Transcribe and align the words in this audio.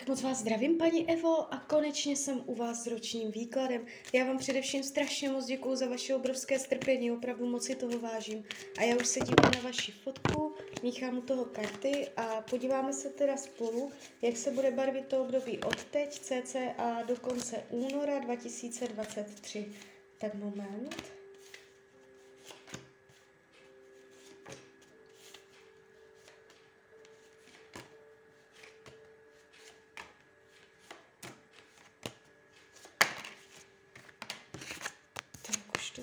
Tak 0.00 0.08
moc 0.08 0.22
vás 0.22 0.38
zdravím, 0.38 0.78
paní 0.78 1.10
Evo, 1.10 1.54
a 1.54 1.58
konečně 1.58 2.16
jsem 2.16 2.42
u 2.46 2.54
vás 2.54 2.84
s 2.84 2.86
ročním 2.86 3.30
výkladem. 3.30 3.86
Já 4.12 4.24
vám 4.24 4.38
především 4.38 4.82
strašně 4.82 5.30
moc 5.30 5.46
děkuju 5.46 5.76
za 5.76 5.86
vaše 5.86 6.14
obrovské 6.14 6.58
strpění, 6.58 7.12
opravdu 7.12 7.46
moc 7.46 7.64
si 7.64 7.74
toho 7.74 7.98
vážím. 7.98 8.44
A 8.78 8.82
já 8.82 8.96
už 8.96 9.06
se 9.06 9.20
dívám 9.20 9.52
na 9.54 9.60
vaši 9.60 9.92
fotku, 9.92 10.54
míchám 10.82 11.18
u 11.18 11.20
toho 11.20 11.44
karty 11.44 12.08
a 12.16 12.42
podíváme 12.50 12.92
se 12.92 13.10
teda 13.10 13.36
spolu, 13.36 13.92
jak 14.22 14.36
se 14.36 14.50
bude 14.50 14.70
barvit 14.70 15.06
to 15.06 15.22
období 15.22 15.58
od 15.58 15.84
teď, 15.84 16.18
cca 16.18 17.02
do 17.06 17.16
konce 17.16 17.64
února 17.70 18.18
2023. 18.18 19.72
Tak 20.18 20.34
moment. 20.34 21.20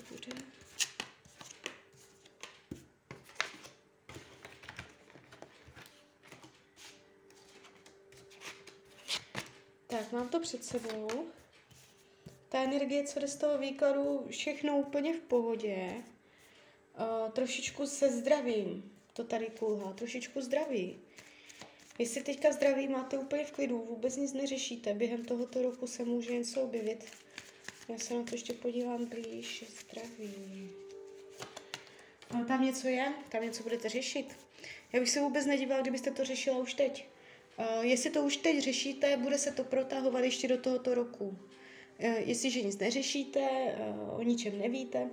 bude. 0.10 0.32
Tak, 9.98 10.12
mám 10.12 10.28
to 10.28 10.40
před 10.40 10.64
sebou. 10.64 11.08
Ta 12.48 12.62
energie, 12.62 13.04
co 13.04 13.20
jde 13.20 13.28
z 13.28 13.36
toho 13.36 13.58
výkladu, 13.58 14.26
všechno 14.30 14.78
úplně 14.78 15.14
v 15.14 15.20
pohodě. 15.20 15.92
Uh, 15.94 17.30
trošičku 17.30 17.86
se 17.86 18.10
zdravím. 18.10 18.92
To 19.12 19.24
tady 19.24 19.46
kulhá. 19.58 19.92
Trošičku 19.92 20.40
zdraví. 20.40 20.98
Jestli 21.98 22.22
teďka 22.22 22.52
zdraví 22.52 22.88
máte 22.88 23.18
úplně 23.18 23.44
v 23.44 23.52
klidu, 23.52 23.78
vůbec 23.78 24.16
nic 24.16 24.32
neřešíte, 24.32 24.94
během 24.94 25.24
tohoto 25.24 25.62
roku 25.62 25.86
se 25.86 26.04
může 26.04 26.34
něco 26.34 26.62
objevit, 26.62 27.04
já 27.88 27.98
se 27.98 28.14
na 28.14 28.22
to 28.22 28.34
ještě 28.34 28.52
podívám 28.52 29.04
blíž. 29.04 29.64
Zdraví. 29.80 30.70
No, 32.34 32.44
tam 32.44 32.64
něco 32.64 32.88
je, 32.88 33.12
tam 33.28 33.42
něco 33.42 33.62
budete 33.62 33.88
řešit. 33.88 34.36
Já 34.92 35.00
bych 35.00 35.10
se 35.10 35.20
vůbec 35.20 35.46
nedívala, 35.46 35.82
kdybyste 35.82 36.10
to 36.10 36.24
řešila 36.24 36.58
už 36.58 36.74
teď. 36.74 37.08
Uh, 37.58 37.84
jestli 37.84 38.10
to 38.10 38.22
už 38.22 38.36
teď 38.36 38.58
řešíte, 38.58 39.16
bude 39.16 39.38
se 39.38 39.52
to 39.52 39.64
protahovat 39.64 40.24
ještě 40.24 40.48
do 40.48 40.58
tohoto 40.58 40.94
roku. 40.94 41.24
Uh, 41.24 41.36
jestliže 42.18 42.62
nic 42.62 42.78
neřešíte, 42.78 43.40
uh, 43.40 44.18
o 44.18 44.22
ničem 44.22 44.58
nevíte, 44.58 45.10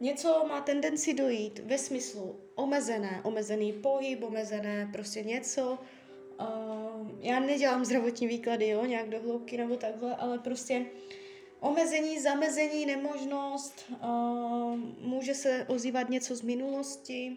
něco 0.00 0.44
má 0.48 0.60
tendenci 0.60 1.14
dojít 1.14 1.58
ve 1.58 1.78
smyslu 1.78 2.40
omezené, 2.54 3.20
omezený 3.24 3.72
pohyb, 3.72 4.22
omezené 4.22 4.88
prostě 4.92 5.22
něco. 5.22 5.78
Já 7.20 7.40
nedělám 7.40 7.84
zdravotní 7.84 8.26
výklady, 8.26 8.68
jo, 8.68 8.84
nějak 8.84 9.08
do 9.08 9.20
hloubky 9.20 9.56
nebo 9.56 9.76
takhle, 9.76 10.16
ale 10.16 10.38
prostě 10.38 10.86
Omezení, 11.60 12.20
zamezení, 12.20 12.86
nemožnost, 12.86 13.92
může 15.00 15.34
se 15.34 15.66
ozývat 15.68 16.10
něco 16.10 16.36
z 16.36 16.42
minulosti, 16.42 17.36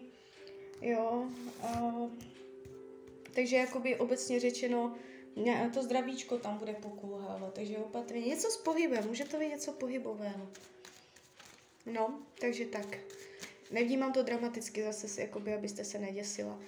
jo. 0.82 1.28
Takže 3.40 3.56
jakoby 3.56 3.96
obecně 3.96 4.40
řečeno, 4.40 4.94
to 5.74 5.82
zdravíčko 5.82 6.38
tam 6.38 6.58
bude 6.58 6.74
pokulhávat, 6.74 7.54
takže 7.54 7.76
opatrně. 7.76 8.26
Něco 8.26 8.50
s 8.50 8.56
pohybem, 8.56 9.06
může 9.06 9.24
to 9.24 9.38
být 9.38 9.48
něco 9.48 9.72
pohybového. 9.72 10.48
No, 11.86 12.22
takže 12.40 12.64
tak. 12.64 12.98
Nevnímám 13.70 14.12
to 14.12 14.22
dramaticky 14.22 14.82
zase, 14.82 15.20
jakoby, 15.20 15.54
abyste 15.54 15.84
se 15.84 15.98
neděsila. 15.98 16.60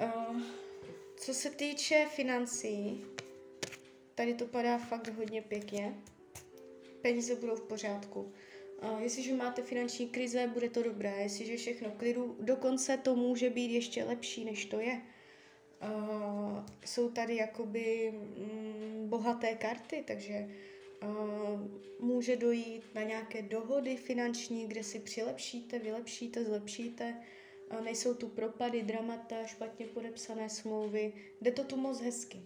Uh, 0.00 0.40
co 1.16 1.34
se 1.34 1.50
týče 1.50 2.06
financí, 2.14 3.04
tady 4.14 4.34
to 4.34 4.46
padá 4.46 4.78
fakt 4.78 5.08
hodně 5.08 5.42
pěkně 5.42 5.94
peníze 7.02 7.34
budou 7.34 7.56
v 7.56 7.68
pořádku. 7.68 8.32
Uh, 8.82 9.02
jestliže 9.02 9.34
máte 9.34 9.62
finanční 9.62 10.08
krize, 10.08 10.50
bude 10.54 10.70
to 10.70 10.82
dobré. 10.82 11.22
Jestliže 11.22 11.56
všechno 11.56 11.90
klidu, 11.90 12.36
dokonce 12.40 12.96
to 12.96 13.16
může 13.16 13.50
být 13.50 13.70
ještě 13.70 14.04
lepší, 14.04 14.44
než 14.44 14.64
to 14.64 14.80
je. 14.80 15.02
Uh, 15.82 16.58
jsou 16.84 17.10
tady 17.10 17.36
jakoby 17.36 18.12
mm, 18.12 19.06
bohaté 19.08 19.54
karty, 19.54 20.04
takže 20.06 20.48
uh, 21.02 21.60
může 22.00 22.36
dojít 22.36 22.82
na 22.94 23.02
nějaké 23.02 23.42
dohody 23.42 23.96
finanční, 23.96 24.66
kde 24.66 24.82
si 24.82 25.00
přilepšíte, 25.00 25.78
vylepšíte, 25.78 26.44
zlepšíte. 26.44 27.16
Uh, 27.72 27.84
nejsou 27.84 28.14
tu 28.14 28.28
propady, 28.28 28.82
dramata, 28.82 29.46
špatně 29.46 29.86
podepsané 29.86 30.50
smlouvy. 30.50 31.12
Jde 31.40 31.52
to 31.52 31.64
tu 31.64 31.76
moc 31.76 32.00
hezky. 32.00 32.42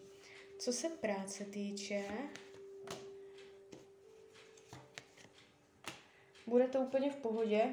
Co 0.59 0.72
se 0.72 0.88
práce 0.88 1.44
týče, 1.44 2.04
bude 6.47 6.69
to 6.69 6.81
úplně 6.81 7.10
v 7.10 7.16
pohodě, 7.16 7.64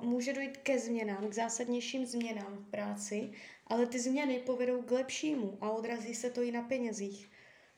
může 0.00 0.32
dojít 0.32 0.56
ke 0.56 0.78
změnám, 0.78 1.28
k 1.28 1.34
zásadnějším 1.34 2.06
změnám 2.06 2.56
v 2.56 2.70
práci, 2.70 3.32
ale 3.66 3.86
ty 3.86 4.00
změny 4.00 4.38
povedou 4.38 4.82
k 4.82 4.90
lepšímu 4.90 5.58
a 5.60 5.70
odrazí 5.70 6.14
se 6.14 6.30
to 6.30 6.42
i 6.42 6.52
na 6.52 6.62
penězích. 6.62 7.30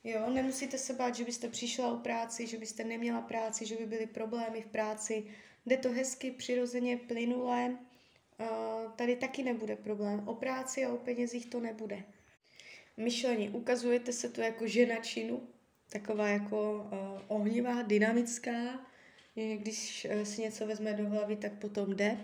Jo, 0.04 0.31
nemusíte 0.31 0.78
se 0.78 0.93
bát, 0.93 1.15
že 1.15 1.25
byste 1.25 1.49
přišla 1.49 1.93
o 1.93 1.97
práci, 1.97 2.47
že 2.47 2.59
byste 2.59 2.84
neměla 2.84 3.21
práci, 3.21 3.66
že 3.66 3.76
by 3.76 3.87
byly 3.87 4.06
problémy 4.06 4.62
v 4.62 4.66
práci. 4.66 5.25
Jde 5.66 5.76
to 5.76 5.93
hezky, 5.93 6.31
přirozeně, 6.31 6.97
plynulé. 6.97 7.78
Uh, 8.41 8.93
tady 8.93 9.16
taky 9.16 9.43
nebude 9.43 9.76
problém. 9.76 10.28
O 10.28 10.34
práci 10.34 10.84
a 10.84 10.93
o 10.93 10.97
penězích 10.97 11.47
to 11.47 11.60
nebude. 11.60 12.05
Myšlení. 12.97 13.50
Ukazujete 13.50 14.12
se 14.12 14.28
tu 14.28 14.41
jako 14.41 14.66
žena 14.66 14.97
činu, 14.97 15.49
taková 15.91 16.28
jako 16.28 16.88
uh, 16.93 17.20
ohnivá, 17.28 17.82
dynamická, 17.82 18.87
když 19.56 20.06
eh, 20.10 20.25
si 20.25 20.43
něco 20.43 20.66
vezme 20.66 20.93
do 20.93 21.09
hlavy, 21.09 21.37
tak 21.37 21.53
potom 21.53 21.97
jde. 21.97 22.19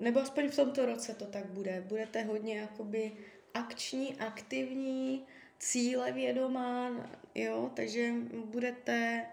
Nebo 0.00 0.20
aspoň 0.20 0.48
v 0.48 0.56
tomto 0.56 0.86
roce 0.86 1.14
to 1.14 1.24
tak 1.26 1.46
bude. 1.46 1.84
Budete 1.88 2.22
hodně 2.22 2.58
jakoby 2.58 3.12
akční, 3.54 4.14
aktivní, 4.14 5.26
cíle 5.58 6.12
vědomá, 6.12 6.90
jo, 7.34 7.70
takže 7.74 8.12
budete 8.44 9.26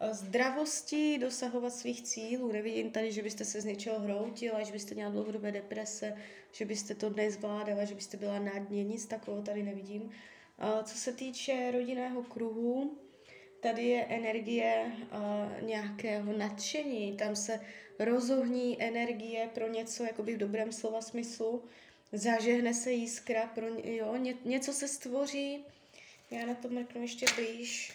eh, 0.00 0.14
zdravosti 0.14 1.18
dosahovat 1.18 1.72
svých 1.72 2.02
cílů. 2.02 2.52
Nevidím 2.52 2.90
tady, 2.90 3.12
že 3.12 3.22
byste 3.22 3.44
se 3.44 3.60
z 3.60 3.64
něčeho 3.64 4.00
hroutila, 4.00 4.62
že 4.62 4.72
byste 4.72 4.94
měla 4.94 5.10
dlouhodobé 5.10 5.52
deprese, 5.52 6.16
že 6.52 6.64
byste 6.64 6.94
to 6.94 7.10
nezvládala, 7.10 7.84
že 7.84 7.94
byste 7.94 8.16
byla 8.16 8.38
na 8.38 8.58
dně, 8.58 8.84
nic 8.84 9.06
takového 9.06 9.42
tady 9.42 9.62
nevidím. 9.62 10.10
Co 10.84 10.98
se 10.98 11.12
týče 11.12 11.70
rodinného 11.72 12.22
kruhu, 12.22 12.98
tady 13.64 13.82
je 13.84 14.04
energie 14.04 14.92
uh, 14.92 15.68
nějakého 15.68 16.32
nadšení, 16.32 17.16
tam 17.16 17.36
se 17.36 17.60
rozohní 17.98 18.82
energie 18.82 19.48
pro 19.54 19.68
něco, 19.68 20.04
jakoby 20.04 20.34
v 20.34 20.38
dobrém 20.38 20.72
slova 20.72 21.00
smyslu, 21.00 21.64
zažehne 22.12 22.74
se 22.74 22.92
jiskra, 22.92 23.46
pro, 23.46 23.66
jo, 23.84 24.16
ně, 24.16 24.34
něco 24.44 24.72
se 24.72 24.88
stvoří, 24.88 25.64
já 26.30 26.46
na 26.46 26.54
to 26.54 26.68
mrknu 26.68 27.02
ještě 27.02 27.26
blíž. 27.36 27.92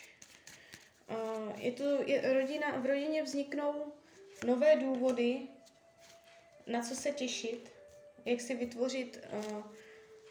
Uh, 1.10 1.60
je 1.60 1.72
to, 1.72 1.84
je, 2.06 2.34
rodina, 2.34 2.80
v 2.80 2.86
rodině 2.86 3.24
vzniknou 3.24 3.94
nové 4.48 4.76
důvody, 4.76 5.40
na 6.68 6.82
co 6.82 6.96
se 6.96 7.12
těšit, 7.12 7.72
jak 8.26 8.42
si 8.42 8.56
vytvořit 8.56 9.28
uh, 9.34 9.64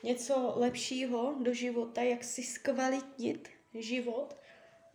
něco 0.03 0.53
lepšího 0.57 1.35
do 1.43 1.55
života, 1.55 2.03
jak 2.03 2.25
si 2.25 2.43
zkvalitnit 2.43 3.49
život 3.75 4.35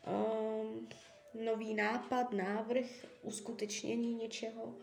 um, 0.08 0.90
nový 1.34 1.74
nápad, 1.74 2.34
návrh, 2.34 3.06
uskutečnění 3.22 4.16
něčeho. 4.16 4.76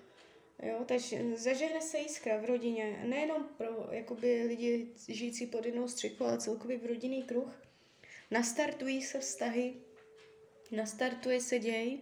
Jo, 0.62 0.84
takže 0.86 1.36
zažehne 1.36 1.80
se 1.80 1.98
jiskra 1.98 2.36
v 2.36 2.44
rodině, 2.44 3.02
nejenom 3.06 3.44
pro 3.56 3.88
jakoby, 3.90 4.42
lidi 4.42 4.88
žijící 5.08 5.46
pod 5.46 5.66
jednou 5.66 5.88
střechou, 5.88 6.24
ale 6.24 6.38
celkově 6.38 6.78
v 6.78 6.86
rodinný 6.86 7.22
kruh. 7.22 7.62
Nastartují 8.30 9.02
se 9.02 9.20
vztahy, 9.20 9.74
nastartuje 10.70 11.40
se 11.40 11.58
děj. 11.58 11.98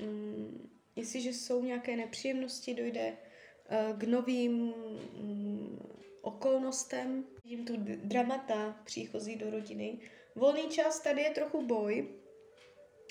Um, 0.00 0.70
jestliže 0.96 1.28
jsou 1.30 1.64
nějaké 1.64 1.96
nepříjemnosti, 1.96 2.74
dojde 2.74 3.12
uh, 3.12 3.98
k 3.98 4.02
novým 4.02 4.74
um, 5.20 5.78
okolnostem. 6.22 7.24
Vidím 7.44 7.64
tu 7.64 7.74
dramata 7.96 8.80
příchozí 8.84 9.36
do 9.36 9.50
rodiny, 9.50 9.98
Volný 10.40 10.68
čas, 10.68 11.00
tady 11.00 11.22
je 11.22 11.30
trochu 11.30 11.66
boj. 11.66 12.08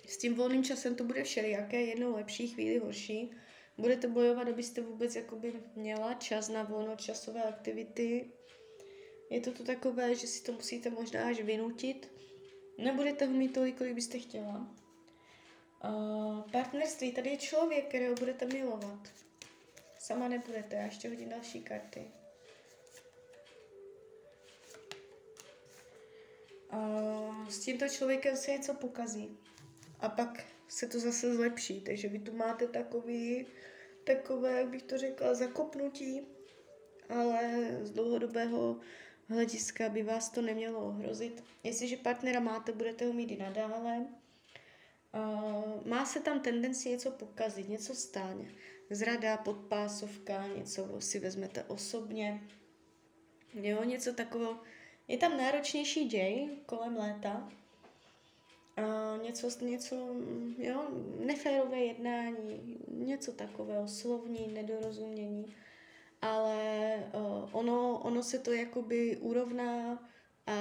S 0.08 0.18
tím 0.18 0.36
volným 0.36 0.64
časem 0.64 0.96
to 0.96 1.04
bude 1.04 1.24
všelijaké, 1.24 1.82
jednou 1.82 2.16
lepší, 2.16 2.48
chvíli 2.48 2.80
horší. 2.80 3.32
Budete 3.78 4.08
bojovat, 4.08 4.48
abyste 4.48 4.82
vůbec 4.82 5.16
jakoby 5.16 5.54
měla 5.76 6.14
čas 6.14 6.50
na 6.50 6.64
volnočasové 6.64 7.44
aktivity. 7.44 8.32
Je 9.30 9.42
to 9.42 9.52
to 9.52 9.64
takové, 9.64 10.16
že 10.16 10.28
si 10.28 10.44
to 10.44 10.52
musíte 10.52 10.90
možná 10.90 11.28
až 11.28 11.42
vynutit. 11.42 12.12
Nebudete 12.78 13.26
ho 13.26 13.34
mít 13.34 13.54
tolik, 13.54 13.78
kolik 13.78 13.94
byste 13.94 14.20
chtěla. 14.20 14.76
Uh, 15.84 16.42
partnerství, 16.52 17.12
tady 17.12 17.30
je 17.30 17.38
člověk, 17.38 17.88
kterého 17.88 18.16
budete 18.16 18.46
milovat. 18.46 19.08
Sama 20.00 20.28
nebudete, 20.28 20.76
já 20.76 20.86
ještě 20.86 21.10
hodím 21.10 21.30
další 21.30 21.62
karty. 21.62 22.12
S 27.50 27.60
tímto 27.60 27.88
člověkem 27.88 28.36
se 28.36 28.52
něco 28.52 28.74
pokazí. 28.74 29.38
A 30.00 30.10
pak 30.10 30.44
se 30.68 30.88
to 30.88 31.00
zase 31.00 31.36
zlepší. 31.36 31.82
Takže 31.82 32.08
vy 32.08 32.20
tu 32.20 32.34
máte 32.34 32.68
takový, 32.68 33.46
takové, 34.04 34.58
jak 34.58 34.68
bych 34.68 34.84
to 34.84 34.98
řekla, 34.98 35.34
zakopnutí, 35.34 36.22
ale 37.10 37.70
z 37.82 37.92
dlouhodobého 37.92 38.80
hlediska 39.30 39.90
by 39.90 40.04
vás 40.04 40.30
to 40.30 40.42
nemělo 40.42 40.80
ohrozit. 40.80 41.44
Jestliže 41.64 41.98
partnera 41.98 42.40
máte, 42.40 42.72
budete 42.72 43.06
ho 43.06 43.14
mít 43.14 43.32
i 43.32 43.38
nadále. 43.38 44.06
Uh, 45.14 45.88
má 45.88 46.06
se 46.06 46.20
tam 46.20 46.40
tendenci 46.40 46.90
něco 46.90 47.12
pokazit, 47.12 47.70
něco 47.70 47.96
stáně. 47.96 48.52
Zrada, 48.90 49.38
podpásovka, 49.38 50.48
něco 50.48 51.02
si 51.02 51.20
vezmete 51.20 51.64
osobně. 51.64 52.48
Jo, 53.54 53.84
něco 53.84 54.14
takového. 54.14 54.60
Je 55.10 55.18
tam 55.18 55.38
náročnější 55.38 56.06
děj 56.06 56.50
kolem 56.66 56.98
léta. 56.98 57.52
Uh, 58.78 59.24
něco, 59.24 59.66
něco, 59.66 59.96
jo, 60.58 60.88
neférové 61.26 61.80
jednání, 61.80 62.78
něco 62.88 63.32
takového, 63.32 63.88
slovní 63.88 64.48
nedorozumění 64.48 65.56
ale 66.22 66.94
uh, 67.14 67.50
ono, 67.52 68.00
ono 68.04 68.24
se 68.24 68.40
to 68.40 68.52
jakoby 68.52 69.18
urovná 69.18 70.04
a 70.48 70.56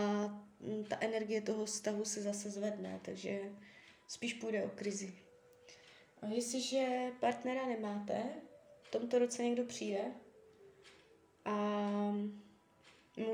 ta 0.88 0.96
energie 1.00 1.40
toho 1.40 1.64
vztahu 1.64 2.04
se 2.04 2.22
zase 2.22 2.50
zvedne, 2.50 3.00
takže 3.04 3.40
spíš 4.08 4.34
půjde 4.34 4.64
o 4.64 4.68
krizi. 4.68 5.14
A 6.22 6.26
jestliže 6.26 7.12
partnera 7.20 7.66
nemáte, 7.66 8.22
v 8.82 8.90
tomto 8.90 9.18
roce 9.18 9.42
někdo 9.42 9.64
přijde 9.64 10.00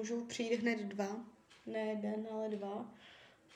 můžou 0.05 0.25
přijít 0.25 0.61
hned 0.61 0.79
dva, 0.79 1.25
ne 1.67 1.81
jeden, 1.81 2.29
ale 2.31 2.49
dva. 2.49 2.95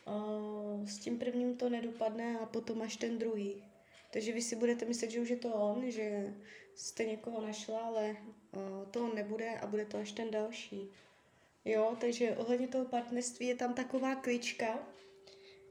Uh, 0.06 0.85
s 0.85 0.99
tím 0.99 1.19
prvním 1.19 1.56
to 1.56 1.69
nedopadne 1.69 2.39
a 2.39 2.47
potom 2.47 2.83
až 2.83 2.97
ten 2.97 3.19
druhý. 3.19 3.65
Takže 4.12 4.33
vy 4.33 4.43
si 4.43 4.56
budete 4.56 4.85
myslet, 4.85 5.11
že 5.11 5.21
už 5.21 5.29
je 5.29 5.37
to 5.37 5.55
on, 5.55 5.91
že 5.91 6.35
jste 6.75 7.05
někoho 7.05 7.47
našla, 7.47 7.81
ale 7.81 8.11
uh, 8.11 8.91
to 8.91 9.05
on 9.05 9.15
nebude 9.15 9.59
a 9.59 9.67
bude 9.67 9.85
to 9.85 9.99
až 9.99 10.12
ten 10.12 10.31
další. 10.31 10.91
Jo, 11.65 11.97
takže 12.00 12.37
ohledně 12.37 12.69
toho 12.69 12.85
partnerství 12.85 13.47
je 13.47 13.55
tam 13.55 13.75
taková 13.75 14.15
klička, 14.15 14.79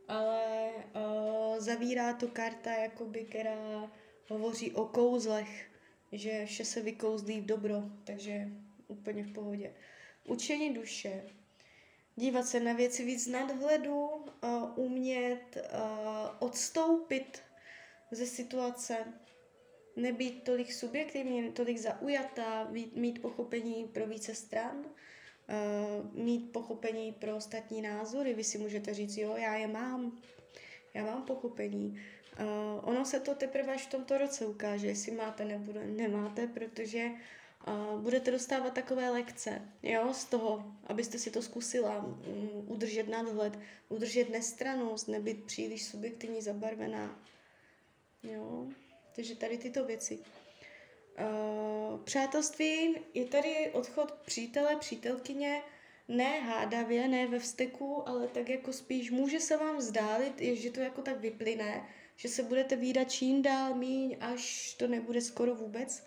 ale 0.08 0.70
uh, 0.70 1.60
zavírá 1.60 2.14
to 2.14 2.28
karta, 2.28 2.74
jakoby, 2.74 3.26
která 3.26 3.92
hovoří 4.28 4.72
o 4.72 4.86
kouzlech, 4.86 5.70
že 6.12 6.46
vše 6.46 6.66
se 6.66 6.82
vykouzlí 6.82 7.42
v 7.42 7.46
dobro, 7.46 7.84
takže 8.04 8.48
úplně 8.88 9.24
v 9.24 9.34
pohodě. 9.34 9.74
Učení 10.28 10.74
duše, 10.74 11.24
dívat 12.16 12.48
se 12.48 12.60
na 12.60 12.74
věci 12.74 13.06
víc 13.06 13.28
nadhledu, 13.28 14.06
uh, 14.06 14.26
umět 14.76 15.58
uh, 15.58 15.70
odstoupit 16.40 17.42
ze 18.12 18.26
situace, 18.26 18.98
nebýt 19.96 20.44
tolik 20.44 20.74
subjektivní, 20.74 21.52
tolik 21.52 21.78
zaujatá, 21.78 22.70
mít 22.94 23.22
pochopení 23.22 23.88
pro 23.94 24.08
více 24.08 24.36
stran, 24.36 24.78
uh, 24.78 26.24
mít 26.24 26.52
pochopení 26.52 27.12
pro 27.12 27.36
ostatní 27.36 27.82
názory. 27.82 28.34
Vy 28.34 28.44
si 28.44 28.58
můžete 28.58 28.94
říct, 28.94 29.18
jo, 29.18 29.36
já 29.38 29.56
je 29.56 29.68
mám, 29.68 30.22
já 30.94 31.06
mám 31.06 31.24
pochopení. 31.24 32.02
Uh, 32.40 32.90
ono 32.90 33.06
se 33.06 33.20
to 33.20 33.36
teprve 33.36 33.74
až 33.74 33.88
v 33.88 33.92
tomto 33.92 34.18
roce 34.18 34.46
ukáže, 34.46 34.88
jestli 34.88 35.12
máte 35.12 35.46
nebo 35.46 35.74
nemáte, 35.86 36.48
protože 36.48 37.10
budete 37.98 38.32
dostávat 38.32 38.74
takové 38.74 39.10
lekce, 39.10 39.62
jo, 39.84 40.14
z 40.14 40.26
toho, 40.26 40.74
abyste 40.88 41.20
si 41.20 41.32
to 41.32 41.42
zkusila, 41.42 42.06
um, 42.06 42.16
udržet 42.68 43.08
nadhled, 43.08 43.60
udržet 43.90 44.30
nestranost, 44.30 45.08
nebyt 45.08 45.44
příliš 45.44 45.86
subjektivní, 45.86 46.42
zabarvená. 46.42 47.24
Jo. 48.24 48.68
Takže 49.16 49.36
tady 49.36 49.58
tyto 49.58 49.86
věci. 49.86 50.20
Přátelství 52.04 52.96
je 53.14 53.26
tady 53.26 53.72
odchod 53.74 54.12
přítele, 54.12 54.76
přítelkyně, 54.76 55.62
ne 56.08 56.40
hádavě, 56.40 57.08
ne 57.08 57.28
ve 57.28 57.40
vzteku, 57.40 58.10
ale 58.10 58.28
tak 58.28 58.50
jako 58.50 58.74
spíš 58.74 59.12
může 59.12 59.40
se 59.40 59.58
vám 59.58 59.82
zdálit, 59.82 60.34
že 60.40 60.72
to 60.72 60.80
jako 60.80 61.02
tak 61.02 61.20
vyplyne, 61.20 61.90
že 62.16 62.30
se 62.30 62.44
budete 62.44 62.76
výdat 62.76 63.12
čím 63.12 63.42
dál 63.42 63.76
míň, 63.76 64.18
až 64.20 64.74
to 64.74 64.88
nebude 64.88 65.22
skoro 65.22 65.56
vůbec, 65.56 66.06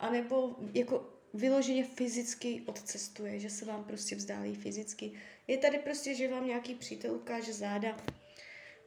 anebo 0.00 0.56
jako 0.74 1.08
vyloženě 1.34 1.84
fyzicky 1.84 2.62
odcestuje, 2.66 3.40
že 3.40 3.50
se 3.50 3.64
vám 3.64 3.84
prostě 3.84 4.16
vzdálí 4.16 4.54
fyzicky. 4.54 5.12
Je 5.46 5.58
tady 5.58 5.78
prostě, 5.78 6.14
že 6.14 6.28
vám 6.28 6.46
nějaký 6.46 6.74
přítel 6.74 7.14
ukáže 7.14 7.52
záda, 7.52 7.96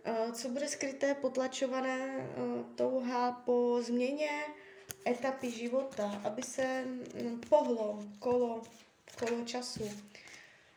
Eh, 0.04 0.32
co 0.34 0.50
bude 0.50 0.68
skryté, 0.68 1.14
potlačované, 1.14 2.00
eh, 2.20 2.64
touha 2.76 3.32
po 3.32 3.80
změně 3.82 4.30
etapy 5.08 5.52
života, 5.52 6.22
aby 6.24 6.44
se 6.44 6.84
mm, 6.86 7.42
pohlo 7.50 8.00
kolo, 8.20 8.62
kolo 9.20 9.46
času. 9.46 9.92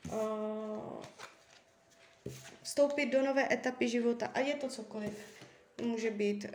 Eh, 0.06 0.12
vstoupit 2.62 3.06
do 3.06 3.23
nové 3.23 3.55
etapy 3.55 3.88
života. 3.88 4.26
A 4.34 4.40
je 4.40 4.55
to 4.55 4.69
cokoliv. 4.69 5.12
Může 5.82 6.11
být 6.11 6.46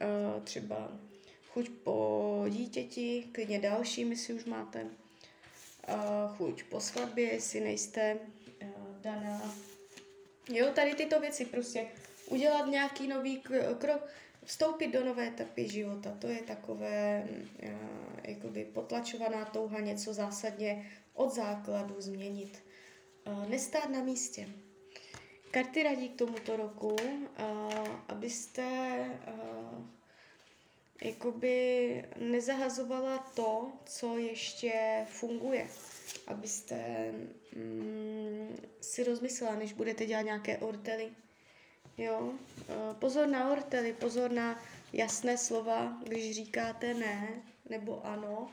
třeba 0.44 0.91
chuť 1.57 1.69
po 1.69 2.45
dítěti, 2.50 3.30
klidně 3.31 3.59
další, 3.59 4.09
jestli 4.09 4.33
už 4.33 4.45
máte. 4.45 4.86
Chuť 6.38 6.63
po 6.63 6.80
svatbě, 6.80 7.33
jestli 7.33 7.59
nejste 7.59 8.18
daná. 9.01 9.56
Jo, 10.50 10.68
tady 10.75 10.95
tyto 10.95 11.19
věci 11.19 11.45
prostě 11.45 11.88
udělat 12.30 12.68
nějaký 12.68 13.07
nový 13.07 13.42
krok, 13.77 14.07
vstoupit 14.44 14.88
do 14.88 15.06
nové 15.06 15.27
etapy 15.27 15.69
života. 15.69 16.18
To 16.19 16.27
je 16.27 16.42
takové 16.42 17.27
uh, 17.63 17.69
jakoby 18.24 18.65
potlačovaná 18.65 19.45
touha 19.45 19.80
něco 19.80 20.13
zásadně 20.13 20.92
od 21.13 21.36
základu 21.36 21.95
změnit. 21.98 22.63
Uh, 23.27 23.50
nestát 23.50 23.89
na 23.89 24.03
místě. 24.03 24.50
Karty 25.51 25.83
radí 25.83 26.10
k 26.10 26.18
tomuto 26.18 26.56
roku, 26.57 26.88
uh, 26.88 27.88
abyste 28.07 28.65
uh, 29.27 29.97
jakoby 31.02 32.06
nezahazovala 32.20 33.18
to, 33.36 33.72
co 33.86 34.18
ještě 34.18 35.06
funguje. 35.10 35.68
Abyste 36.28 37.12
mm, 37.56 38.58
si 38.82 39.04
rozmyslela, 39.04 39.56
než 39.56 39.74
budete 39.74 40.06
dělat 40.06 40.22
nějaké 40.22 40.58
ortely, 40.58 41.12
Jo, 41.98 42.34
eh, 42.70 42.74
pozor 43.00 43.27
na 43.27 43.51
ortely, 43.51 43.94
pozor 43.94 44.32
na 44.32 44.60
jasné 44.94 45.38
slova, 45.38 45.98
když 46.04 46.36
říkáte 46.36 46.94
ne 46.94 47.42
nebo 47.70 48.06
ano, 48.06 48.51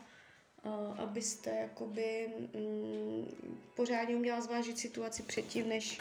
eh, 0.65 0.69
abyste 1.03 1.51
jakoby 1.51 2.29
mm, 2.55 3.57
pořádně 3.77 4.17
uměla 4.17 4.41
zvážit 4.41 4.79
situaci 4.79 5.23
předtím, 5.23 5.69
než 5.69 6.01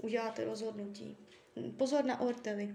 uděláte 0.00 0.44
rozhodnutí. 0.44 1.16
Pozor 1.76 2.04
na 2.04 2.20
ortely. 2.20 2.74